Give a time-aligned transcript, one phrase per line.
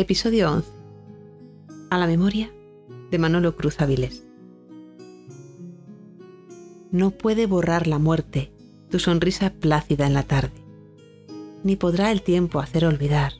[0.00, 0.66] Episodio 11.
[1.90, 2.50] A la memoria
[3.10, 4.24] de Manolo Cruz Avilés.
[6.90, 8.50] No puede borrar la muerte
[8.88, 10.64] tu sonrisa plácida en la tarde,
[11.64, 13.34] ni podrá el tiempo hacer olvidar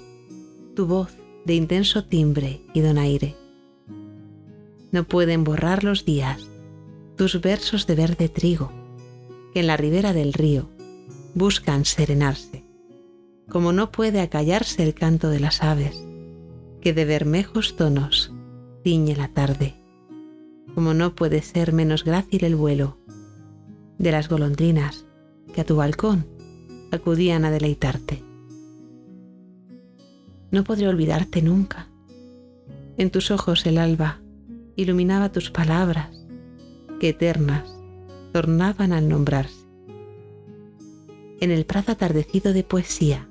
[0.77, 1.17] tu voz
[1.47, 3.37] de intenso timbre y donaire.
[4.93, 6.47] No pueden borrar los días
[7.17, 8.71] tus versos de verde trigo,
[9.55, 10.69] que en la ribera del río
[11.34, 12.67] buscan serenarse,
[13.48, 16.05] como no puede acallarse el canto de las aves,
[16.80, 18.33] que de bermejos tonos
[18.83, 19.75] ciñe la tarde,
[20.75, 22.98] como no puede ser menos grácil el vuelo
[23.98, 25.05] de las golondrinas
[25.53, 26.27] que a tu balcón
[26.91, 28.25] acudían a deleitarte.
[30.51, 31.89] No podré olvidarte nunca.
[32.97, 34.20] En tus ojos el alba
[34.75, 36.09] iluminaba tus palabras,
[36.98, 37.77] que eternas
[38.33, 39.67] tornaban al nombrarse.
[41.41, 43.28] En el prado atardecido de poesía,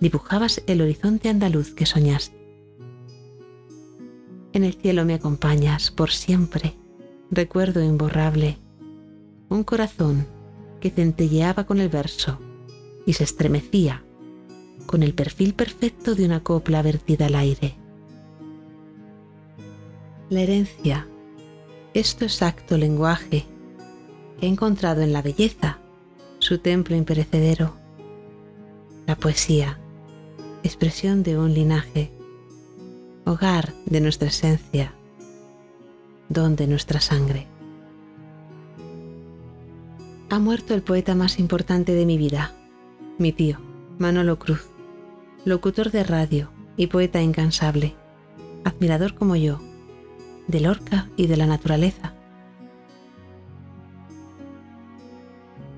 [0.00, 2.39] dibujabas el horizonte andaluz que soñaste.
[4.52, 6.74] En el cielo me acompañas por siempre,
[7.30, 8.58] recuerdo imborrable,
[9.48, 10.26] un corazón
[10.80, 12.38] que centelleaba con el verso
[13.06, 14.02] y se estremecía
[14.86, 17.76] con el perfil perfecto de una copla vertida al aire.
[20.30, 21.06] La herencia
[21.94, 23.44] es tu exacto lenguaje
[24.38, 25.78] que ha encontrado en la belleza
[26.40, 27.76] su templo imperecedero.
[29.06, 29.78] La poesía,
[30.62, 32.12] expresión de un linaje,
[33.24, 34.92] hogar de nuestra esencia,
[36.28, 37.46] don de nuestra sangre.
[40.30, 42.54] Ha muerto el poeta más importante de mi vida,
[43.18, 43.58] mi tío,
[43.98, 44.70] Manolo Cruz,
[45.44, 47.94] locutor de radio y poeta incansable,
[48.64, 49.60] admirador como yo,
[50.46, 52.14] de Lorca y de la naturaleza.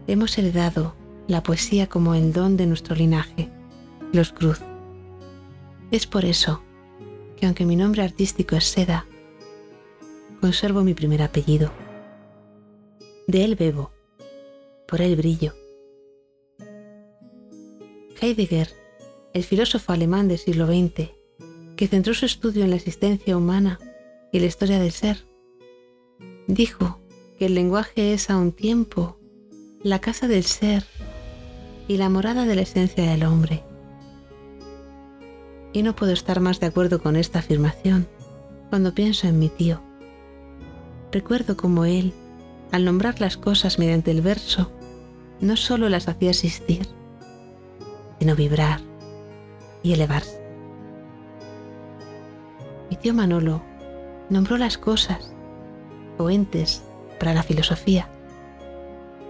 [0.07, 0.95] Hemos heredado
[1.29, 3.51] la poesía como el don de nuestro linaje,
[4.13, 4.61] los Cruz.
[5.91, 6.63] Es por eso
[7.43, 9.05] que aunque mi nombre artístico es Seda,
[10.41, 11.73] conservo mi primer apellido.
[13.27, 13.91] De él bebo,
[14.87, 15.53] por él brillo.
[18.21, 18.69] Heidegger,
[19.35, 21.11] el filósofo alemán del siglo XX,
[21.75, 23.81] que centró su estudio en la existencia humana
[24.31, 25.27] y la historia del ser,
[26.47, 27.01] dijo
[27.41, 29.19] que el lenguaje es a un tiempo
[29.83, 30.85] la casa del ser
[31.89, 33.65] y la morada de la esencia del hombre.
[35.73, 38.07] Y no puedo estar más de acuerdo con esta afirmación
[38.69, 39.83] cuando pienso en mi tío.
[41.11, 42.13] Recuerdo cómo él,
[42.71, 44.71] al nombrar las cosas mediante el verso,
[45.41, 46.87] no solo las hacía existir,
[48.19, 48.81] sino vibrar
[49.83, 50.41] y elevarse.
[52.89, 53.63] Mi tío Manolo
[54.31, 55.33] nombró las cosas
[56.19, 56.83] o entes
[57.19, 58.09] para la filosofía,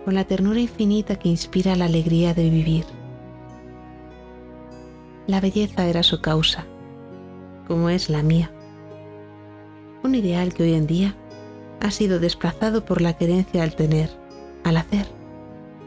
[0.04, 2.84] con la ternura infinita que inspira la alegría de vivir.
[5.27, 6.66] La belleza era su causa,
[7.69, 8.50] como es la mía.
[10.03, 11.15] Un ideal que hoy en día
[11.81, 14.10] ha sido desplazado por la querencia al tener,
[14.65, 15.06] al hacer,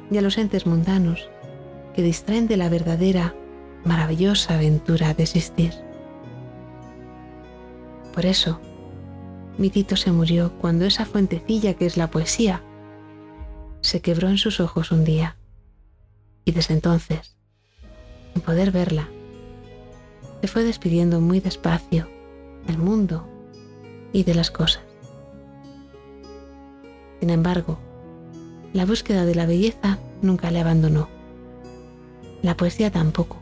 [0.09, 1.29] y a los entes mundanos
[1.93, 3.33] que distraen de la verdadera,
[3.83, 5.73] maravillosa aventura de existir.
[8.13, 8.59] Por eso,
[9.57, 12.61] mi Tito se murió cuando esa fuentecilla que es la poesía
[13.81, 15.37] se quebró en sus ojos un día.
[16.43, 17.37] Y desde entonces,
[18.33, 19.09] sin poder verla,
[20.41, 22.07] se fue despidiendo muy despacio
[22.67, 23.27] del mundo
[24.13, 24.83] y de las cosas.
[27.19, 27.77] Sin embargo,
[28.73, 31.07] la búsqueda de la belleza nunca le abandonó.
[32.41, 33.37] La poesía tampoco.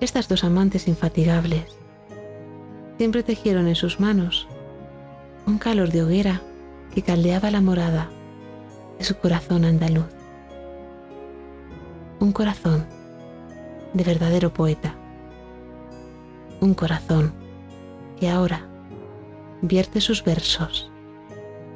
[0.00, 1.64] Estas dos amantes infatigables
[2.98, 4.48] siempre tejieron en sus manos
[5.46, 6.40] un calor de hoguera
[6.94, 8.08] que caldeaba la morada
[8.98, 10.06] de su corazón andaluz.
[12.20, 12.86] Un corazón
[13.92, 14.94] de verdadero poeta.
[16.62, 17.34] Un corazón
[18.20, 18.68] que ahora
[19.62, 20.92] vierte sus versos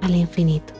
[0.00, 0.74] al infinito.